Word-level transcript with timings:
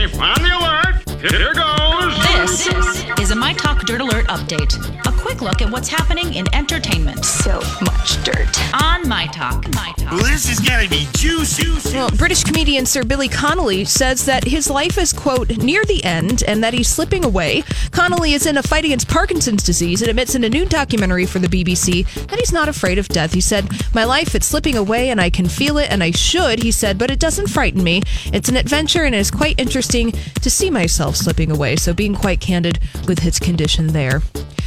On 0.00 0.08
the 0.08 0.48
alert. 0.56 1.20
Here 1.20 1.52
goes. 1.52 2.16
This 2.32 3.20
is 3.20 3.30
a 3.32 3.36
My 3.36 3.52
Talk 3.52 3.84
Dirt 3.84 4.00
Alert 4.00 4.26
update. 4.28 4.74
A 5.06 5.12
quick 5.30 5.42
look 5.42 5.62
at 5.62 5.70
what's 5.70 5.88
happening 5.88 6.34
in 6.34 6.44
entertainment 6.52 7.24
So 7.24 7.60
much 7.82 8.22
dirt. 8.24 8.82
on 8.82 9.08
My 9.08 9.28
Talk. 9.28 9.72
My 9.74 9.92
Talk. 9.96 10.10
Well, 10.10 10.24
This 10.24 10.50
is 10.50 10.58
gonna 10.58 10.88
be 10.88 11.06
juicy. 11.12 11.68
Well, 11.94 12.10
British 12.10 12.42
comedian 12.42 12.84
Sir 12.84 13.04
Billy 13.04 13.28
Connolly 13.28 13.84
says 13.84 14.24
that 14.26 14.42
his 14.42 14.68
life 14.68 14.98
is, 14.98 15.12
quote, 15.12 15.56
near 15.58 15.84
the 15.84 16.02
end 16.02 16.42
and 16.48 16.64
that 16.64 16.74
he's 16.74 16.88
slipping 16.88 17.24
away. 17.24 17.62
Connolly 17.92 18.32
is 18.32 18.44
in 18.46 18.56
a 18.56 18.62
fight 18.62 18.84
against 18.84 19.06
Parkinson's 19.06 19.62
disease 19.62 20.02
and 20.02 20.10
admits 20.10 20.34
in 20.34 20.42
a 20.42 20.48
new 20.48 20.66
documentary 20.66 21.26
for 21.26 21.38
the 21.38 21.46
BBC 21.48 22.04
that 22.26 22.38
he's 22.40 22.52
not 22.52 22.68
afraid 22.68 22.98
of 22.98 23.06
death. 23.08 23.32
He 23.32 23.40
said, 23.40 23.68
My 23.94 24.02
life, 24.04 24.34
it's 24.34 24.46
slipping 24.46 24.76
away 24.76 25.10
and 25.10 25.20
I 25.20 25.30
can 25.30 25.46
feel 25.48 25.78
it 25.78 25.92
and 25.92 26.02
I 26.02 26.10
should, 26.10 26.60
he 26.64 26.72
said, 26.72 26.98
but 26.98 27.10
it 27.10 27.20
doesn't 27.20 27.50
frighten 27.50 27.84
me. 27.84 28.02
It's 28.32 28.48
an 28.48 28.56
adventure 28.56 29.04
and 29.04 29.14
it's 29.14 29.30
quite 29.30 29.60
interesting 29.60 30.10
to 30.42 30.50
see 30.50 30.70
myself 30.70 31.14
slipping 31.14 31.52
away. 31.52 31.76
So 31.76 31.94
being 31.94 32.16
quite 32.16 32.40
candid 32.40 32.80
with 33.06 33.20
his 33.20 33.38
condition 33.38 33.88
there. 33.88 34.22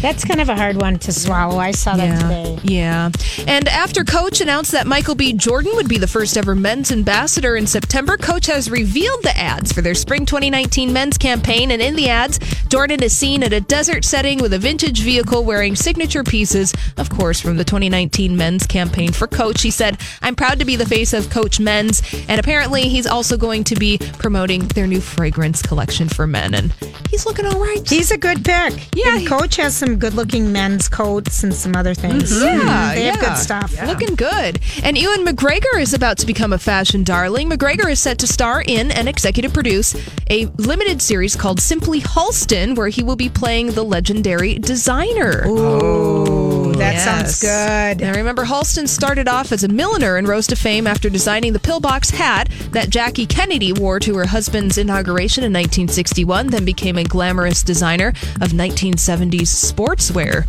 That's 0.00 0.24
kind 0.24 0.40
of 0.40 0.48
a 0.48 0.54
hard 0.56 0.80
one 0.80 0.98
to 1.00 1.12
swallow. 1.12 1.58
I 1.58 1.72
saw 1.72 1.96
that 1.96 2.06
Yeah. 2.06 2.18
today. 2.22 2.58
Yeah. 2.62 3.10
And 3.46 3.68
after 3.68 4.04
Coach 4.04 4.40
announced 4.40 4.70
that 4.72 4.86
Michael 4.86 5.14
B. 5.16 5.32
Jordan 5.32 5.72
would 5.74 5.88
be 5.88 5.98
the 5.98 6.06
first 6.06 6.36
ever 6.36 6.54
men's 6.54 6.92
ambassador 6.92 7.56
in 7.56 7.66
September, 7.66 8.16
Coach 8.16 8.46
has 8.46 8.70
revealed 8.70 9.22
the 9.24 9.36
ads 9.36 9.72
for 9.72 9.82
their 9.82 9.94
spring 9.96 10.24
2019 10.24 10.92
men's 10.92 11.18
campaign. 11.18 11.70
And 11.72 11.82
in 11.82 11.96
the 11.96 12.08
ads, 12.08 12.38
Jordan 12.68 13.02
is 13.02 13.16
seen 13.16 13.42
at 13.42 13.52
a 13.52 13.60
desert 13.60 14.04
setting 14.04 14.38
with 14.38 14.52
a 14.52 14.58
vintage 14.58 15.00
vehicle 15.00 15.42
wearing 15.44 15.74
signature 15.74 16.22
pieces, 16.22 16.72
of 16.96 17.10
course, 17.10 17.40
from 17.40 17.56
the 17.56 17.64
2019 17.64 18.36
men's 18.36 18.66
campaign 18.66 19.12
for 19.12 19.26
Coach. 19.26 19.62
He 19.62 19.70
said, 19.70 19.98
I'm 20.22 20.36
proud 20.36 20.58
to 20.60 20.64
be 20.64 20.76
the 20.76 20.86
face 20.86 21.12
of 21.12 21.28
Coach 21.30 21.58
Men's. 21.58 22.02
And 22.28 22.38
apparently, 22.38 22.82
he's 22.88 23.06
also 23.06 23.36
going 23.36 23.64
to 23.64 23.74
be 23.74 23.98
promoting 24.18 24.68
their 24.68 24.86
new 24.86 25.00
fragrance 25.00 25.60
collection 25.60 26.08
for 26.08 26.26
men. 26.26 26.54
And 26.54 26.72
he's 27.10 27.26
looking 27.26 27.46
all 27.46 27.58
right. 27.58 27.88
He's 27.88 28.10
a 28.12 28.18
good 28.18 28.44
pick. 28.44 28.74
Yeah, 28.94 29.18
he- 29.18 29.26
Coach 29.26 29.56
has 29.56 29.74
some 29.76 29.87
good 29.96 30.14
looking 30.14 30.52
men's 30.52 30.88
coats 30.88 31.42
and 31.42 31.54
some 31.54 31.74
other 31.76 31.94
things. 31.94 32.32
Mm-hmm. 32.32 32.66
Yeah, 32.66 32.94
They 32.94 33.04
have 33.04 33.20
good 33.20 33.36
stuff. 33.36 33.74
Looking 33.86 34.14
good. 34.14 34.60
And 34.82 34.96
Ewan 34.96 35.24
McGregor 35.24 35.80
is 35.80 35.94
about 35.94 36.18
to 36.18 36.26
become 36.26 36.52
a 36.52 36.58
fashion 36.58 37.04
darling. 37.04 37.48
McGregor 37.50 37.90
is 37.90 38.00
set 38.00 38.18
to 38.20 38.26
star 38.26 38.62
in 38.66 38.90
and 38.90 39.08
executive 39.08 39.52
produce 39.52 39.94
a 40.30 40.46
limited 40.56 41.00
series 41.02 41.36
called 41.36 41.60
Simply 41.60 42.00
Halston, 42.00 42.76
where 42.76 42.88
he 42.88 43.02
will 43.02 43.16
be 43.16 43.28
playing 43.28 43.72
the 43.72 43.82
legendary 43.84 44.58
designer. 44.58 45.46
Ooh, 45.46 46.37
that 46.78 46.94
Yes. 46.94 47.04
sounds 47.04 47.40
good. 47.40 48.00
Now, 48.06 48.12
remember, 48.14 48.44
Halston 48.44 48.88
started 48.88 49.28
off 49.28 49.52
as 49.52 49.64
a 49.64 49.68
milliner 49.68 50.16
and 50.16 50.26
rose 50.26 50.46
to 50.48 50.56
fame 50.56 50.86
after 50.86 51.08
designing 51.10 51.52
the 51.52 51.58
pillbox 51.58 52.10
hat 52.10 52.48
that 52.72 52.90
Jackie 52.90 53.26
Kennedy 53.26 53.72
wore 53.72 54.00
to 54.00 54.16
her 54.16 54.26
husband's 54.26 54.78
inauguration 54.78 55.44
in 55.44 55.52
1961, 55.52 56.48
then 56.48 56.64
became 56.64 56.96
a 56.98 57.04
glamorous 57.04 57.62
designer 57.62 58.08
of 58.40 58.52
1970s 58.52 59.48
sportswear. 59.72 60.46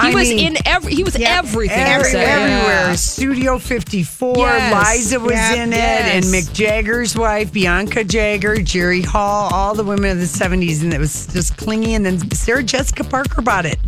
He 0.00 0.08
I 0.08 0.12
was 0.12 0.28
mean- 0.28 0.38
in 0.40 0.56
every. 0.66 0.92
He 0.92 1.04
was 1.04 1.14
everything. 1.14 1.78
Every- 1.78 2.08
everywhere. 2.18 2.88
Yeah. 2.88 2.94
Studio 2.96 3.60
54. 3.60 4.38
Yes. 4.38 4.96
Liza 4.96 5.20
was 5.20 5.32
in 5.56 5.72
it. 5.72 5.76
Yes. 5.76 6.24
And 6.24 6.34
Mick 6.34 6.52
Jagger's 6.52 7.14
wife, 7.16 7.52
Bianca 7.52 8.02
Jagger, 8.02 8.56
Jerry 8.60 9.02
Hall, 9.02 9.48
all 9.54 9.76
the 9.76 9.84
women 9.84 10.10
of 10.10 10.18
the 10.18 10.26
70s. 10.26 10.82
And 10.82 10.92
it 10.92 10.98
was 10.98 11.28
just 11.28 11.56
clingy. 11.56 11.94
And 11.94 12.04
then 12.04 12.28
Sarah 12.32 12.64
Jessica 12.64 13.04
Parker 13.04 13.40
bought 13.40 13.66
it. 13.66 13.78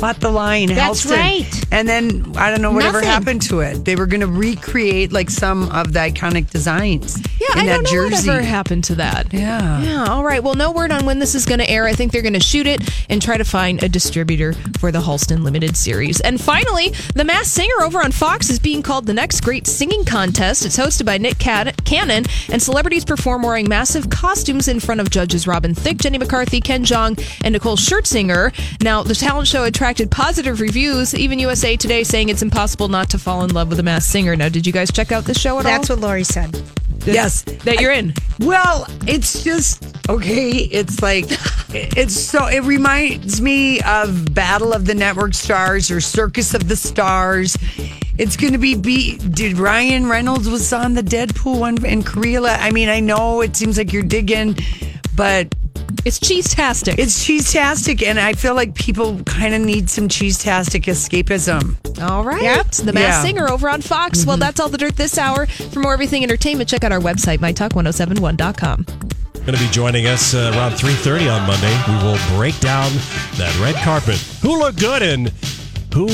Bought 0.00 0.20
the 0.20 0.30
line. 0.30 0.68
That's 0.68 1.04
right. 1.06 1.46
And 1.70 1.88
then 1.88 2.32
I 2.36 2.50
don't 2.50 2.62
know 2.62 2.72
whatever 2.72 2.98
Nothing. 3.00 3.08
happened 3.10 3.42
to 3.42 3.60
it. 3.60 3.84
They 3.84 3.96
were 3.96 4.06
going 4.06 4.22
to 4.22 4.26
recreate 4.26 5.12
like 5.12 5.30
some 5.30 5.70
of 5.70 5.92
the 5.92 5.98
iconic 6.00 6.50
designs. 6.50 7.18
Yeah, 7.40 7.52
in 7.54 7.58
I 7.60 7.66
that 7.66 7.72
don't 7.74 7.82
know 7.84 7.90
jersey. 8.10 8.28
whatever 8.28 8.44
happened 8.46 8.84
to 8.84 8.94
that. 8.96 9.32
Yeah. 9.32 9.80
Yeah, 9.82 10.04
all 10.06 10.24
right. 10.24 10.42
Well, 10.42 10.54
no 10.54 10.72
word 10.72 10.90
on 10.90 11.04
when 11.06 11.18
this 11.18 11.34
is 11.34 11.44
going 11.46 11.58
to 11.60 11.68
air. 11.70 11.86
I 11.86 11.92
think 11.92 12.12
they're 12.12 12.22
going 12.22 12.34
to 12.34 12.40
shoot 12.40 12.66
it 12.66 12.80
and 13.08 13.20
try 13.20 13.36
to 13.36 13.44
find 13.44 13.82
a 13.82 13.88
distributor 13.88 14.54
for 14.78 14.90
the 14.90 15.00
Halston 15.00 15.42
Limited 15.42 15.76
series. 15.76 16.20
And 16.20 16.40
finally, 16.40 16.90
The 17.14 17.24
Masked 17.24 17.48
Singer 17.54 17.82
over 17.82 18.00
on 18.02 18.10
Fox 18.12 18.50
is 18.50 18.58
being 18.58 18.82
called 18.82 19.06
the 19.06 19.14
next 19.14 19.40
great 19.42 19.66
singing 19.66 20.04
contest. 20.04 20.64
It's 20.64 20.78
hosted 20.78 21.04
by 21.06 21.18
Nick 21.18 21.38
Can- 21.38 21.72
Cannon, 21.84 22.24
and 22.50 22.62
celebrities 22.62 23.04
perform 23.04 23.42
wearing 23.42 23.68
massive 23.68 24.08
costumes 24.10 24.66
in 24.68 24.80
front 24.80 25.00
of 25.00 25.10
judges 25.10 25.46
Robin 25.46 25.74
Thicke, 25.74 25.98
Jenny 25.98 26.18
McCarthy, 26.18 26.60
Ken 26.60 26.84
Jeong, 26.84 27.22
and 27.44 27.52
Nicole 27.52 27.76
Scherzinger. 27.76 28.52
Now, 28.82 29.02
the 29.02 29.14
talent 29.14 29.48
show 29.48 29.64
attracted 29.90 30.10
positive 30.12 30.60
reviews, 30.60 31.16
even 31.16 31.40
USA 31.40 31.76
Today 31.76 32.04
saying 32.04 32.28
it's 32.28 32.42
impossible 32.42 32.86
not 32.86 33.10
to 33.10 33.18
fall 33.18 33.42
in 33.42 33.52
love 33.52 33.66
with 33.66 33.76
The 33.76 33.82
Masked 33.82 34.12
Singer. 34.12 34.36
Now, 34.36 34.48
did 34.48 34.64
you 34.64 34.72
guys 34.72 34.92
check 34.92 35.10
out 35.10 35.24
this 35.24 35.36
show 35.36 35.58
at 35.58 35.64
That's 35.64 35.90
all? 35.90 35.96
That's 35.96 36.00
what 36.02 36.08
Lori 36.08 36.22
said. 36.22 36.62
Yes. 37.06 37.42
that 37.64 37.80
you're 37.80 37.90
in. 37.90 38.14
Well, 38.38 38.86
it's 39.08 39.42
just 39.42 39.82
okay. 40.08 40.50
It's 40.50 41.02
like 41.02 41.24
it's 41.70 42.14
so. 42.14 42.46
It 42.46 42.62
reminds 42.62 43.40
me 43.40 43.80
of 43.80 44.32
Battle 44.32 44.72
of 44.72 44.84
the 44.84 44.94
Network 44.94 45.34
Stars 45.34 45.90
or 45.90 46.00
Circus 46.00 46.54
of 46.54 46.68
the 46.68 46.76
Stars. 46.76 47.56
It's 48.16 48.36
going 48.36 48.52
to 48.52 48.58
be 48.58 48.76
be. 48.76 49.16
Did 49.16 49.58
Ryan 49.58 50.08
Reynolds 50.08 50.48
was 50.48 50.72
on 50.72 50.94
the 50.94 51.02
Deadpool 51.02 51.58
one 51.58 51.84
in 51.84 52.04
Korea? 52.04 52.42
I 52.42 52.70
mean, 52.70 52.88
I 52.88 53.00
know 53.00 53.40
it 53.40 53.56
seems 53.56 53.76
like 53.76 53.92
you're 53.92 54.04
digging, 54.04 54.56
but 55.16 55.52
It's 56.04 56.18
cheese-tastic. 56.18 56.98
it's 56.98 57.24
cheese-tastic, 57.24 58.02
and 58.02 58.18
I 58.18 58.32
feel 58.32 58.54
like 58.54 58.74
people 58.74 59.22
kind 59.24 59.54
of 59.54 59.60
need 59.60 59.90
some 59.90 60.08
cheese-tastic 60.08 60.84
escapism. 60.84 61.76
All 62.02 62.24
right. 62.24 62.42
Yep. 62.42 62.70
The 62.70 62.92
Masked 62.92 62.96
Yeah. 62.96 63.12
Mm-hmm. 63.12 63.22
Singer 63.26 63.48
over 63.50 63.68
on 63.68 63.80
Fox. 63.82 64.24
Well, 64.24 64.36
that's 64.36 64.60
all 64.60 64.68
the 64.68 64.78
dirt 64.78 64.96
this 64.96 65.18
hour. 65.18 65.46
For 65.46 65.80
more 65.80 65.92
everything 65.92 66.22
entertainment, 66.22 66.68
check 66.70 66.84
out 66.84 66.92
our 66.92 67.00
website, 67.00 67.38
mytalk1071.com. 67.38 68.84
Going 69.46 69.58
to 69.58 69.64
be 69.64 69.70
joining 69.70 70.06
us 70.06 70.34
uh, 70.34 70.52
around 70.54 70.72
3.30 70.72 71.34
on 71.34 71.46
Monday. 71.46 71.74
We 71.88 71.94
will 72.04 72.18
break 72.38 72.58
down 72.60 72.90
that 73.36 73.58
red 73.62 73.74
carpet. 73.84 74.16
Who 74.42 74.58
looked 74.58 74.78
good 74.78 75.02
and 75.02 75.28
who 75.94 76.06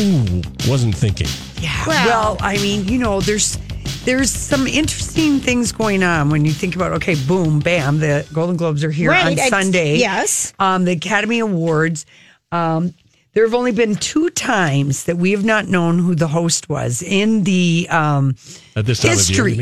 wasn't 0.68 0.94
thinking? 0.96 1.26
Yeah. 1.60 1.86
Well, 1.86 2.36
I 2.40 2.56
mean, 2.58 2.86
you 2.88 2.98
know, 2.98 3.20
there's 3.20 3.58
there's 4.06 4.30
some 4.30 4.66
interesting 4.66 5.40
things 5.40 5.72
going 5.72 6.02
on 6.02 6.30
when 6.30 6.44
you 6.44 6.52
think 6.52 6.74
about 6.76 6.92
okay, 6.92 7.14
boom, 7.26 7.58
bam, 7.58 7.98
the 7.98 8.26
Golden 8.32 8.56
Globes 8.56 8.82
are 8.84 8.90
here 8.90 9.10
Right, 9.10 9.26
on 9.26 9.32
it's- 9.32 9.50
Sunday. 9.50 9.96
yes. 9.98 10.54
Um, 10.58 10.84
the 10.84 10.92
Academy 10.92 11.40
Awards. 11.40 12.06
Um, 12.52 12.94
there 13.34 13.44
have 13.44 13.52
only 13.54 13.72
been 13.72 13.96
two 13.96 14.30
times 14.30 15.04
that 15.04 15.18
we 15.18 15.32
have 15.32 15.44
not 15.44 15.68
known 15.68 15.98
who 15.98 16.14
the 16.14 16.28
host 16.28 16.70
was 16.70 17.02
in 17.02 17.44
the 17.44 17.86
um, 17.90 18.34
At 18.74 18.86
this 18.86 19.00
time 19.00 19.10
of 19.10 19.16
year, 19.18 19.18
history. 19.18 19.44
mean? 19.50 19.54